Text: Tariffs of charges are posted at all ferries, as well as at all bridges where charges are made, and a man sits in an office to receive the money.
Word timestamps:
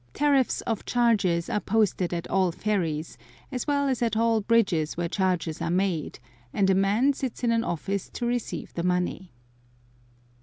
Tariffs 0.15 0.61
of 0.61 0.83
charges 0.83 1.47
are 1.47 1.59
posted 1.59 2.11
at 2.11 2.27
all 2.27 2.51
ferries, 2.51 3.19
as 3.51 3.67
well 3.67 3.87
as 3.87 4.01
at 4.01 4.17
all 4.17 4.41
bridges 4.41 4.97
where 4.97 5.07
charges 5.07 5.61
are 5.61 5.69
made, 5.69 6.17
and 6.51 6.67
a 6.71 6.73
man 6.73 7.13
sits 7.13 7.43
in 7.43 7.51
an 7.51 7.63
office 7.63 8.09
to 8.09 8.25
receive 8.25 8.73
the 8.73 8.81
money. 8.81 9.31